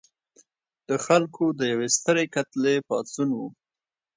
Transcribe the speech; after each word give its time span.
د 0.87 0.89
خلکو 1.05 1.43
د 1.59 1.61
یوې 1.71 1.87
سترې 1.97 2.25
کتلې 2.35 2.75
پاڅون 2.87 3.29
و. 3.33 3.39